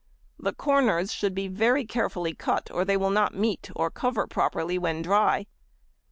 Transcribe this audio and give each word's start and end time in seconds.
The 0.39 0.51
corners 0.53 1.13
should 1.13 1.35
be 1.35 1.47
very 1.47 1.85
carefully 1.85 2.33
cut 2.33 2.71
or 2.71 2.83
they 2.83 2.97
will 2.97 3.11
not 3.11 3.35
meet, 3.35 3.69
or 3.75 3.91
cover 3.91 4.25
properly 4.25 4.79
when 4.79 5.03
dry. 5.03 5.45